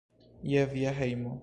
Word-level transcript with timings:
Je 0.53 0.65
via 0.73 0.95
hejmo! 1.03 1.39